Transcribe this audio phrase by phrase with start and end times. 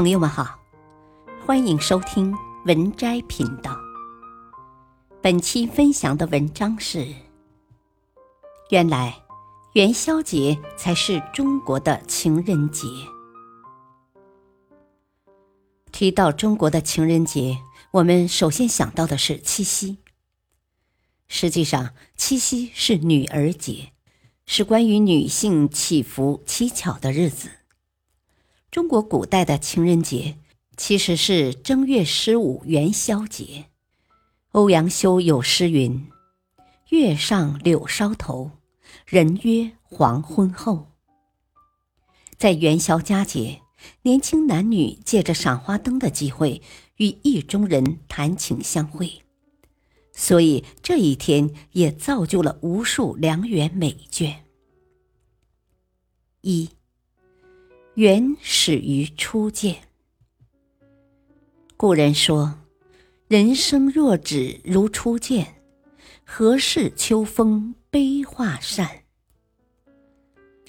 [0.00, 0.58] 朋友们好，
[1.44, 3.78] 欢迎收听文摘频道。
[5.20, 7.06] 本期分享的文章是：
[8.70, 9.14] 原来
[9.74, 12.88] 元宵节才是中国的情人节。
[15.92, 17.58] 提到中国的情人节，
[17.90, 19.98] 我们首先想到的是七夕。
[21.28, 23.92] 实际上，七夕是女儿节，
[24.46, 27.50] 是关于女性祈福乞巧的日子。
[28.70, 30.36] 中国古代的情人节
[30.76, 33.66] 其实是正月十五元宵节。
[34.52, 36.08] 欧阳修有诗云
[36.90, 38.52] ：“月上柳梢头，
[39.06, 40.92] 人约黄昏后。”
[42.38, 43.60] 在元宵佳节，
[44.02, 46.62] 年轻男女借着赏花灯的机会，
[46.96, 49.22] 与意中人谈情相会，
[50.12, 54.36] 所以这一天也造就了无数良缘美眷。
[56.42, 56.70] 一。
[57.94, 59.76] 缘始于初见。
[61.76, 62.60] 故人说
[63.26, 65.60] ：“人生若只如初见，
[66.24, 68.88] 何事秋风悲画扇？”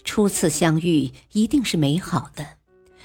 [0.03, 2.57] 初次相遇一定是美好的，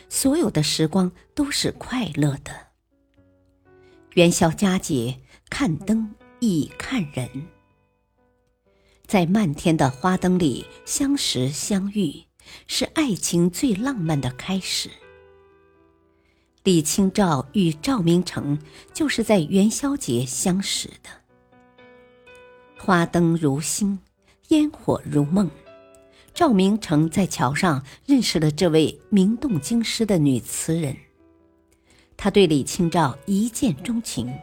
[0.08, 2.68] 所有的时光都是快乐的。
[4.14, 5.20] 元宵佳节，
[5.50, 7.28] 看灯亦看人，
[9.06, 12.24] 在漫天的花灯里相识相遇。
[12.66, 14.90] 是爱情最浪漫的开始。
[16.64, 18.58] 李清照与赵明诚
[18.92, 21.10] 就是在元宵节相识的。
[22.78, 23.98] 花灯如星，
[24.48, 25.50] 烟火如梦。
[26.34, 30.94] 赵明诚在桥上认识了这位名动京师的女词人，
[32.16, 34.38] 他对李清照一见钟情，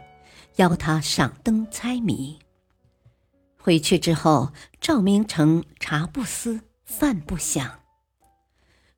[0.55, 2.39] 邀她赏灯猜谜。
[3.59, 7.82] 回去之后，赵明诚茶不思，饭不想。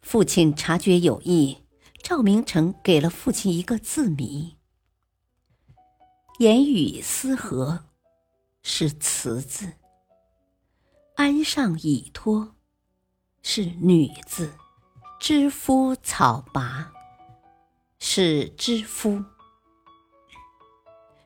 [0.05, 1.57] 父亲察觉有异，
[2.03, 4.55] 赵明诚给了父亲一个字谜
[6.37, 7.85] ：“言语思和”，
[8.61, 9.65] 是词字
[11.15, 12.55] ；“安上倚托”，
[13.41, 14.45] 是女字
[15.19, 16.93] ；“知夫草拔”，
[17.97, 19.25] 是知夫。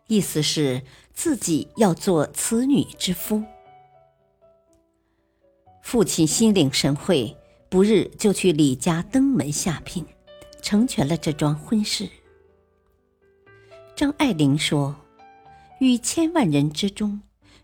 [0.07, 3.43] 意思是自己要做此女之夫。
[5.83, 7.35] 父亲心领神会。
[7.69, 10.03] 不日就去李家登门下聘，
[10.59, 12.09] 成全了这桩婚事。
[13.95, 14.95] 张爱玲说
[15.79, 17.21] ：“于千万人之中，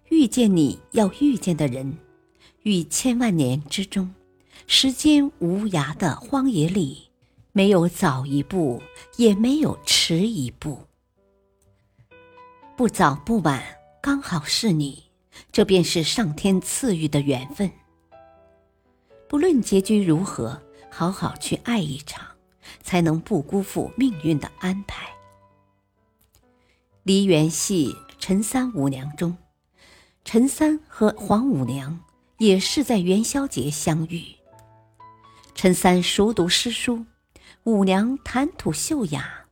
[0.10, 1.94] 遇见你要遇见的人；
[2.62, 4.14] 于千万年之中，
[4.68, 7.10] 时间无涯的荒野里，
[7.52, 8.84] 没有早一步，
[9.18, 10.78] 也没有迟一步。
[12.78, 13.64] 不早不晚，
[14.04, 15.06] 刚好是你，
[15.52, 17.72] 这便是上天赐予的缘分。”
[19.28, 22.26] 不论结局如何，好好去爱一场，
[22.82, 25.08] 才能不辜负命运的安排。
[27.04, 29.36] 梨园戏《陈三五娘》中，
[30.24, 32.00] 陈三和黄五娘
[32.38, 34.24] 也是在元宵节相遇。
[35.56, 37.06] 陈三熟读诗书，
[37.64, 39.46] 五娘谈吐秀雅，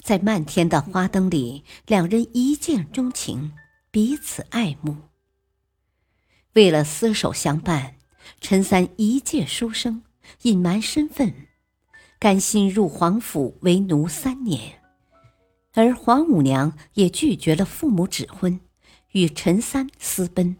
[0.00, 3.52] 在漫天的花灯里，两人一见钟情，
[3.90, 4.96] 彼此爱慕。
[6.54, 7.95] 为了厮守相伴。
[8.40, 10.02] 陈三一介书生，
[10.42, 11.48] 隐瞒身份，
[12.18, 14.82] 甘心入皇府为奴三年，
[15.72, 18.60] 而黄五娘也拒绝了父母指婚，
[19.12, 20.56] 与陈三私奔。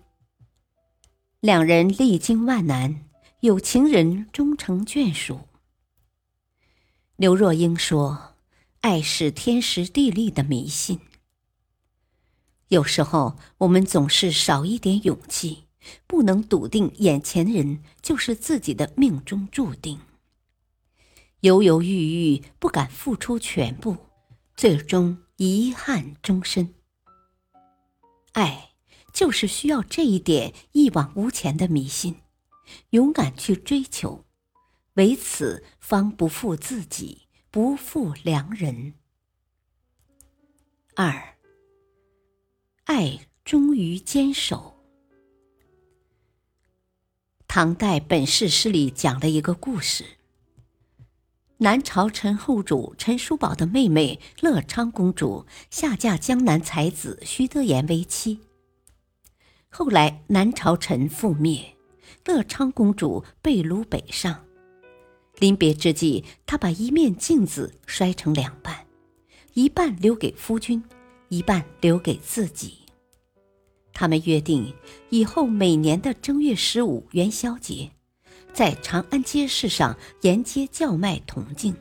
[1.40, 3.04] 两人历经万难，
[3.40, 5.40] 有情人终成眷属。
[7.16, 8.34] 刘若英说
[8.82, 11.00] ：“爱是天时地利的迷信。”
[12.68, 15.65] 有时候，我们总是少一点勇气。
[16.06, 20.00] 不能笃定眼前人就是自己的命中注定，
[21.40, 23.96] 犹犹豫豫不敢付出全部，
[24.56, 26.74] 最终遗憾终身。
[28.32, 28.70] 爱
[29.12, 32.16] 就是需要这一点一往无前的迷信，
[32.90, 34.24] 勇敢去追求，
[34.94, 38.94] 唯此方不负自己，不负良人。
[40.94, 41.36] 二，
[42.84, 44.75] 爱忠于坚守。
[47.56, 50.04] 唐代本事诗里讲了一个故事：
[51.56, 58.40] 南朝陈后主陈叔宝的妹妹乐昌公主下嫁江南才子徐德言为妻。
[59.70, 61.78] 后来南朝陈覆灭，
[62.26, 64.44] 乐昌公主被掳北上。
[65.38, 68.86] 临别之际，她把一面镜子摔成两半，
[69.54, 70.84] 一半留给夫君，
[71.30, 72.80] 一半留给自己。
[73.98, 74.74] 他们约定，
[75.08, 77.90] 以后每年的正月十五元宵节，
[78.52, 81.74] 在长安街市上沿街叫卖铜镜，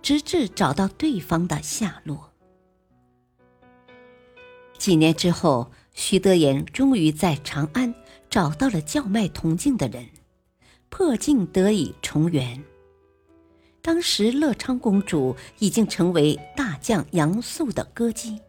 [0.00, 2.32] 直至找到对方的下落。
[4.78, 7.94] 几年之后，徐德言终于在长安
[8.30, 10.06] 找到了叫卖铜镜的人，
[10.88, 12.64] 破镜得以重圆。
[13.82, 18.40] 当时乐昌公主已经成为大将杨素的歌姬。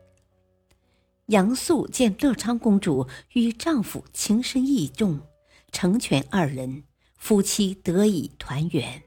[1.27, 5.19] 杨素见乐昌公主与丈夫情深意重，
[5.71, 6.83] 成全二人，
[7.18, 9.03] 夫妻得以团圆。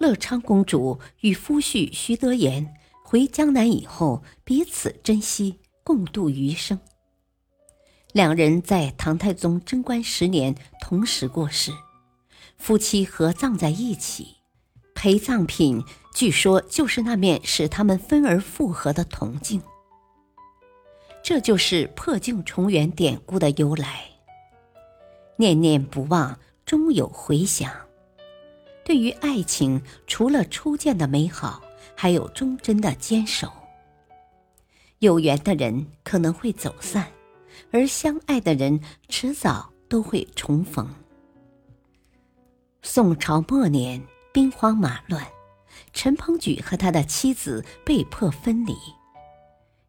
[0.00, 5.60] 乐昌公主与夫婿徐德言回江南以后，彼此珍惜。
[5.82, 6.78] 共度余生。
[8.12, 11.72] 两人在唐太宗贞观十年同时过世，
[12.56, 14.36] 夫妻合葬在一起，
[14.94, 15.82] 陪葬品
[16.14, 19.60] 据说就是那面使他们分而复合的铜镜。
[21.22, 24.04] 这就是破镜重圆典故的由来。
[25.36, 27.72] 念念不忘，终有回响。
[28.84, 31.62] 对于爱情，除了初见的美好，
[31.94, 33.50] 还有忠贞的坚守。
[34.98, 37.06] 有缘的人可能会走散，
[37.70, 40.88] 而相爱的人迟早都会重逢。
[42.82, 44.02] 宋朝末年，
[44.32, 45.26] 兵荒马乱，
[45.92, 48.74] 陈鹏举和他的妻子被迫分离。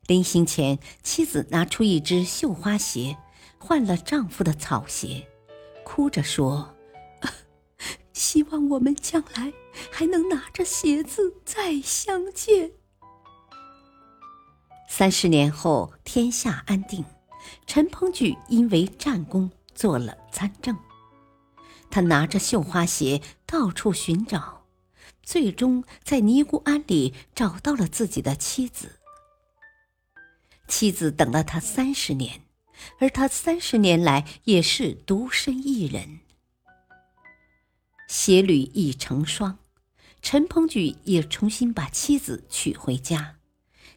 [0.07, 3.17] 临行前，妻子拿出一只绣花鞋，
[3.57, 5.27] 换了丈夫的草鞋，
[5.85, 6.75] 哭着说
[8.11, 9.53] ：“希望我们将来
[9.91, 12.71] 还能拿着鞋子再相见。”
[14.89, 17.05] 三十年后，天下安定，
[17.65, 20.77] 陈鹏举因为战功做了参政。
[21.89, 24.65] 他拿着绣花鞋到处寻找，
[25.23, 28.99] 最终在尼姑庵里找到了自己的妻子。
[30.71, 32.43] 妻子等了他三十年，
[32.99, 36.21] 而他三十年来也是独身一人。
[38.07, 39.59] 鞋履已成双，
[40.21, 43.35] 陈鹏举也重新把妻子娶回家。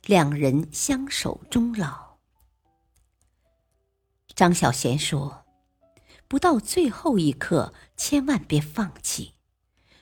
[0.05, 2.19] 两人相守终老。
[4.35, 5.47] 张小娴说
[6.27, 9.35] ：“不到最后一刻，千万别放弃。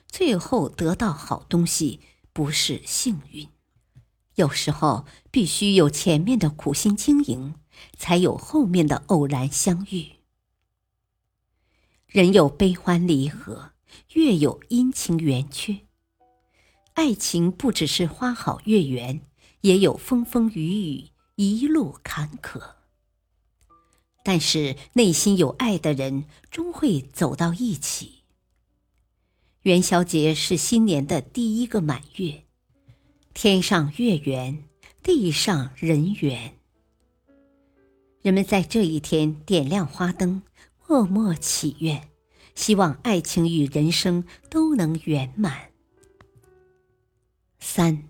[0.09, 2.01] 最后得到好东西
[2.33, 3.49] 不是幸运，
[4.37, 7.55] 有时候必须有前面的苦心经营，
[7.97, 10.13] 才有后面的偶然相遇。
[12.07, 13.73] 人有悲欢离合，
[14.15, 15.81] 月有阴晴圆缺。
[16.95, 19.23] 爱情不只是花好月圆。”
[19.63, 22.61] 也有风风雨雨，一路坎坷。
[24.25, 28.25] 但是内心有爱的人，终会走到一起。
[29.61, 32.43] 元宵节是新年的第一个满月，
[33.35, 34.63] 天上月圆，
[35.03, 36.53] 地上人圆。
[38.21, 40.43] 人们在这一天点亮花灯，
[40.87, 42.09] 默默祈愿，
[42.55, 45.71] 希望爱情与人生都能圆满。
[47.59, 48.05] 三。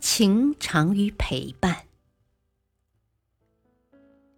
[0.00, 1.84] 情长于陪伴。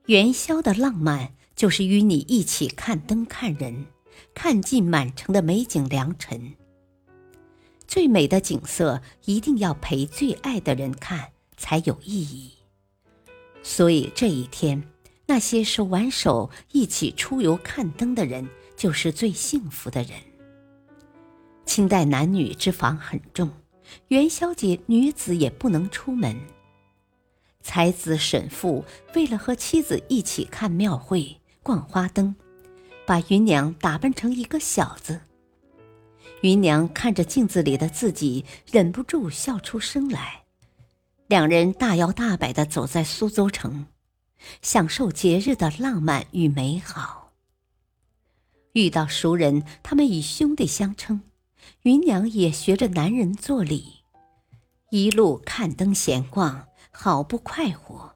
[0.07, 3.87] 元宵的浪漫，就是与你一起看灯看人，
[4.35, 6.55] 看尽满城的美景良辰。
[7.89, 12.53] 最美的景色，一定要陪最爱的人看，才有意义。
[13.63, 14.87] 所以这一天，
[15.27, 18.47] 那些手挽手一起出游看灯的人，
[18.77, 20.13] 就是最幸福的人。
[21.65, 23.51] 清代男女之防很重。
[24.09, 26.39] 元宵节，女子也不能出门。
[27.63, 32.37] 才子沈复为了和妻子一起看庙会、逛花灯，
[33.07, 35.23] 把芸娘打扮成一个小子。
[36.43, 40.45] 芸娘看着镜子里的自己，忍不住笑出声来。
[41.27, 43.87] 两人大摇大摆地走在苏州城，
[44.63, 47.33] 享受节日的浪漫与美好。
[48.73, 51.23] 遇到熟人，他们以兄弟相称。
[51.83, 54.05] 芸娘也学着男人做礼，
[54.91, 58.15] 一路看灯闲逛，好不快活。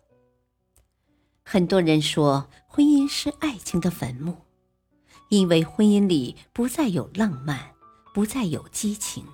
[1.43, 4.37] 很多人说婚姻是爱情的坟墓，
[5.29, 7.72] 因为婚姻里不再有浪漫，
[8.13, 9.25] 不再有激情。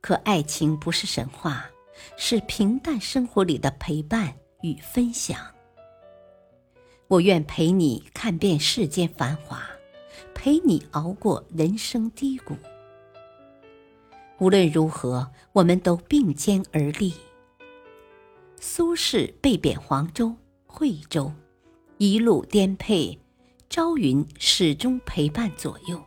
[0.00, 1.70] 可爱情不是神话，
[2.16, 5.38] 是平淡生活里的陪伴与分享。
[7.08, 9.62] 我愿陪你看遍世间繁华。
[10.34, 12.56] 陪你熬过人生低谷。
[14.38, 17.14] 无论如何，我们都并肩而立。
[18.60, 20.34] 苏轼被贬黄州、
[20.66, 21.32] 惠州，
[21.98, 23.16] 一路颠沛，
[23.70, 26.02] 朝云始终陪伴左右。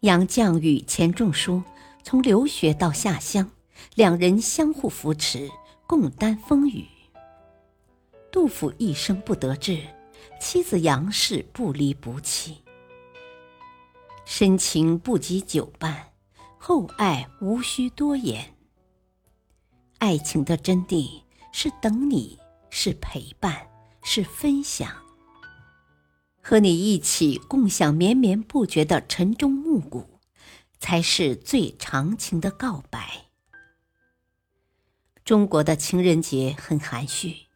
[0.00, 1.60] 杨绛与钱钟书
[2.04, 3.50] 从留学到下乡，
[3.96, 5.50] 两人相互扶持，
[5.88, 6.86] 共担风雨。
[8.30, 9.82] 杜甫一生不得志，
[10.40, 12.58] 妻子杨氏不离不弃。
[14.24, 16.12] 深情不及久伴，
[16.58, 18.54] 厚爱无需多言。
[19.98, 22.38] 爱情的真谛是等你，
[22.70, 23.68] 是陪伴，
[24.04, 25.07] 是分享。
[26.48, 30.18] 和你一起共享绵绵不绝的晨钟暮鼓，
[30.80, 33.26] 才是最长情的告白。
[35.26, 37.48] 中国的情人节很含蓄，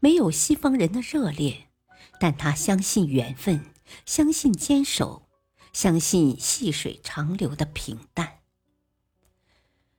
[0.00, 1.68] 没有西方人的热烈，
[2.18, 3.66] 但他相信缘分，
[4.04, 5.28] 相信坚守，
[5.72, 8.40] 相信细水长流的平淡。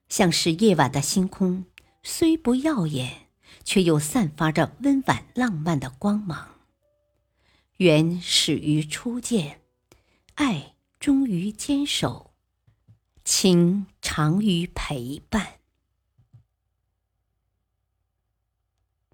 [0.10, 1.64] 像是夜晚的星空，
[2.04, 3.28] 虽不耀眼，
[3.64, 6.55] 却又散发着温婉浪漫的光芒。
[7.78, 9.60] 缘始于初见，
[10.36, 12.34] 爱终于坚守，
[13.26, 15.60] 情长于陪伴。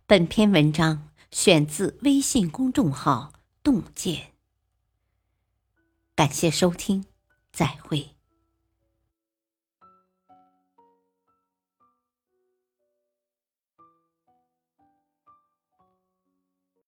[0.06, 4.34] 本篇文章选自微信公众号“洞见”，
[6.14, 7.06] 感谢收听，
[7.52, 8.11] 再会。